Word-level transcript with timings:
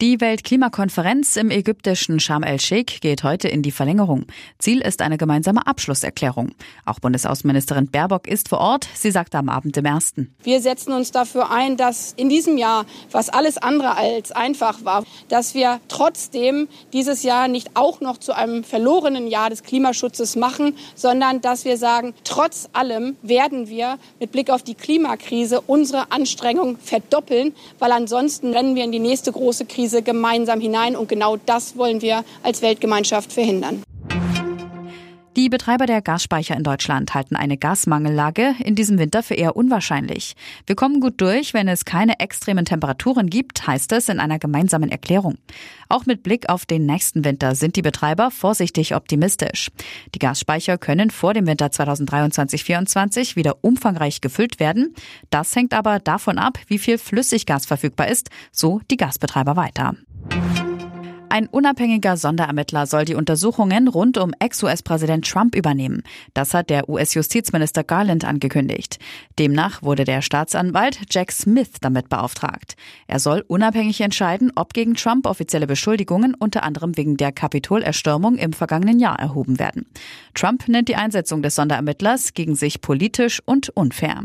Die 0.00 0.20
Weltklimakonferenz 0.20 1.34
im 1.34 1.50
ägyptischen 1.50 2.20
Sharm 2.20 2.44
el-Sheikh 2.44 3.00
geht 3.00 3.24
heute 3.24 3.48
in 3.48 3.62
die 3.62 3.72
Verlängerung. 3.72 4.26
Ziel 4.60 4.80
ist 4.80 5.02
eine 5.02 5.18
gemeinsame 5.18 5.66
Abschlusserklärung. 5.66 6.52
Auch 6.86 7.00
Bundesaußenministerin 7.00 7.90
Baerbock 7.90 8.28
ist 8.28 8.48
vor 8.48 8.60
Ort. 8.60 8.86
Sie 8.94 9.10
sagte 9.10 9.38
am 9.38 9.48
Abend 9.48 9.76
im 9.76 9.84
ersten. 9.84 10.32
Wir 10.44 10.60
setzen 10.60 10.92
uns 10.92 11.10
dafür 11.10 11.50
ein, 11.50 11.76
dass 11.76 12.12
in 12.16 12.28
diesem 12.28 12.58
Jahr, 12.58 12.86
was 13.10 13.28
alles 13.28 13.58
andere 13.58 13.96
als 13.96 14.30
einfach 14.30 14.84
war, 14.84 15.02
dass 15.30 15.54
wir 15.54 15.80
trotzdem 15.88 16.68
dieses 16.92 17.24
Jahr 17.24 17.48
nicht 17.48 17.70
auch 17.74 18.00
noch 18.00 18.18
zu 18.18 18.36
einem 18.36 18.62
verlorenen 18.62 19.26
Jahr 19.26 19.50
des 19.50 19.64
Klimaschutzes 19.64 20.36
machen, 20.36 20.76
sondern 20.94 21.40
dass 21.40 21.64
wir 21.64 21.76
sagen, 21.76 22.14
trotz 22.22 22.68
allem 22.72 23.16
werden 23.22 23.66
wir 23.66 23.98
mit 24.20 24.30
Blick 24.30 24.50
auf 24.50 24.62
die 24.62 24.76
Klimakrise 24.76 25.60
unsere 25.60 26.12
Anstrengungen 26.12 26.78
verdoppeln, 26.78 27.52
weil 27.80 27.90
ansonsten 27.90 28.52
rennen 28.52 28.76
wir 28.76 28.84
in 28.84 28.92
die 28.92 29.00
nächste 29.00 29.32
große 29.32 29.66
Krise 29.66 29.87
Krise 29.88 30.02
gemeinsam 30.02 30.60
hinein. 30.60 30.96
Und 30.96 31.08
genau 31.08 31.38
das 31.46 31.78
wollen 31.78 32.02
wir 32.02 32.22
als 32.42 32.60
Weltgemeinschaft 32.60 33.32
verhindern. 33.32 33.82
Die 35.48 35.56
Betreiber 35.56 35.86
der 35.86 36.02
Gasspeicher 36.02 36.54
in 36.58 36.62
Deutschland 36.62 37.14
halten 37.14 37.34
eine 37.34 37.56
Gasmangellage 37.56 38.54
in 38.62 38.74
diesem 38.74 38.98
Winter 38.98 39.22
für 39.22 39.32
eher 39.32 39.56
unwahrscheinlich. 39.56 40.36
Wir 40.66 40.76
kommen 40.76 41.00
gut 41.00 41.22
durch, 41.22 41.54
wenn 41.54 41.68
es 41.68 41.86
keine 41.86 42.20
extremen 42.20 42.66
Temperaturen 42.66 43.30
gibt, 43.30 43.66
heißt 43.66 43.92
es 43.92 44.10
in 44.10 44.20
einer 44.20 44.38
gemeinsamen 44.38 44.90
Erklärung. 44.90 45.38
Auch 45.88 46.04
mit 46.04 46.22
Blick 46.22 46.50
auf 46.50 46.66
den 46.66 46.84
nächsten 46.84 47.24
Winter 47.24 47.54
sind 47.54 47.76
die 47.76 47.80
Betreiber 47.80 48.30
vorsichtig 48.30 48.94
optimistisch. 48.94 49.70
Die 50.14 50.18
Gasspeicher 50.18 50.76
können 50.76 51.08
vor 51.08 51.32
dem 51.32 51.46
Winter 51.46 51.68
2023-24 51.68 53.34
wieder 53.34 53.56
umfangreich 53.62 54.20
gefüllt 54.20 54.60
werden. 54.60 54.94
Das 55.30 55.56
hängt 55.56 55.72
aber 55.72 55.98
davon 55.98 56.36
ab, 56.36 56.58
wie 56.66 56.78
viel 56.78 56.98
Flüssiggas 56.98 57.64
verfügbar 57.64 58.08
ist, 58.08 58.28
so 58.52 58.82
die 58.90 58.98
Gasbetreiber 58.98 59.56
weiter. 59.56 59.94
Ein 61.30 61.46
unabhängiger 61.46 62.16
Sonderermittler 62.16 62.86
soll 62.86 63.04
die 63.04 63.14
Untersuchungen 63.14 63.88
rund 63.88 64.16
um 64.16 64.32
Ex-US-Präsident 64.38 65.28
Trump 65.28 65.54
übernehmen. 65.54 66.02
Das 66.32 66.54
hat 66.54 66.70
der 66.70 66.88
US-Justizminister 66.88 67.84
Garland 67.84 68.24
angekündigt. 68.24 68.98
Demnach 69.38 69.82
wurde 69.82 70.04
der 70.04 70.22
Staatsanwalt 70.22 71.00
Jack 71.10 71.30
Smith 71.32 71.72
damit 71.82 72.08
beauftragt. 72.08 72.76
Er 73.06 73.18
soll 73.18 73.44
unabhängig 73.46 74.00
entscheiden, 74.00 74.52
ob 74.54 74.72
gegen 74.72 74.94
Trump 74.94 75.26
offizielle 75.26 75.66
Beschuldigungen 75.66 76.34
unter 76.34 76.62
anderem 76.62 76.96
wegen 76.96 77.18
der 77.18 77.32
Kapitolerstürmung 77.32 78.36
im 78.36 78.54
vergangenen 78.54 78.98
Jahr 78.98 79.18
erhoben 79.18 79.58
werden. 79.58 79.86
Trump 80.34 80.66
nennt 80.66 80.88
die 80.88 80.96
Einsetzung 80.96 81.42
des 81.42 81.54
Sonderermittlers 81.56 82.32
gegen 82.32 82.54
sich 82.54 82.80
politisch 82.80 83.42
und 83.44 83.68
unfair. 83.70 84.24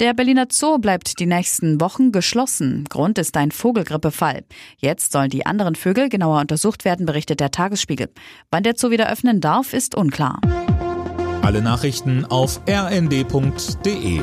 Der 0.00 0.14
Berliner 0.14 0.46
Zoo 0.48 0.78
bleibt 0.78 1.18
die 1.18 1.26
nächsten 1.26 1.80
Wochen 1.80 2.12
geschlossen. 2.12 2.84
Grund 2.88 3.18
ist 3.18 3.36
ein 3.36 3.50
Vogelgrippefall. 3.50 4.44
Jetzt 4.76 5.10
sollen 5.10 5.28
die 5.28 5.44
anderen 5.44 5.74
Vögel 5.74 6.08
genauer 6.08 6.40
untersucht 6.40 6.84
werden, 6.84 7.04
berichtet 7.04 7.40
der 7.40 7.50
Tagesspiegel. 7.50 8.08
Wann 8.52 8.62
der 8.62 8.74
Zoo 8.76 8.90
wieder 8.90 9.10
öffnen 9.10 9.40
darf, 9.40 9.72
ist 9.72 9.96
unklar. 9.96 10.40
Alle 11.42 11.62
Nachrichten 11.62 12.24
auf 12.26 12.60
rnd.de 12.68 14.20